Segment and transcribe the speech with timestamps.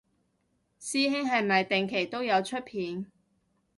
[0.81, 3.05] 師兄係咪定期都有出片